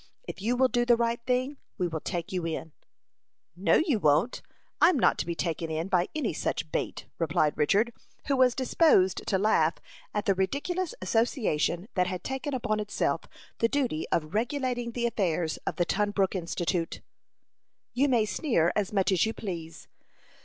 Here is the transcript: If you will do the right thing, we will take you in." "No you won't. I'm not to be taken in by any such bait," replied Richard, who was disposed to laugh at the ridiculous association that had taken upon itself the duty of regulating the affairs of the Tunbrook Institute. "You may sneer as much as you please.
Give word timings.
If 0.27 0.41
you 0.41 0.55
will 0.55 0.67
do 0.67 0.83
the 0.83 0.97
right 0.97 1.21
thing, 1.27 1.57
we 1.77 1.87
will 1.87 1.99
take 1.99 2.31
you 2.31 2.43
in." 2.47 2.71
"No 3.55 3.75
you 3.75 3.99
won't. 3.99 4.41
I'm 4.81 4.97
not 4.97 5.19
to 5.19 5.27
be 5.27 5.35
taken 5.35 5.69
in 5.69 5.89
by 5.89 6.09
any 6.15 6.33
such 6.33 6.71
bait," 6.71 7.05
replied 7.19 7.55
Richard, 7.55 7.93
who 8.25 8.35
was 8.35 8.55
disposed 8.55 9.27
to 9.27 9.37
laugh 9.37 9.75
at 10.11 10.25
the 10.25 10.33
ridiculous 10.33 10.95
association 11.03 11.87
that 11.93 12.07
had 12.07 12.23
taken 12.23 12.55
upon 12.55 12.79
itself 12.79 13.21
the 13.59 13.69
duty 13.69 14.07
of 14.11 14.33
regulating 14.33 14.93
the 14.93 15.05
affairs 15.05 15.57
of 15.67 15.75
the 15.75 15.85
Tunbrook 15.85 16.33
Institute. 16.33 17.01
"You 17.93 18.09
may 18.09 18.25
sneer 18.25 18.73
as 18.75 18.91
much 18.91 19.11
as 19.11 19.27
you 19.27 19.35
please. 19.35 19.87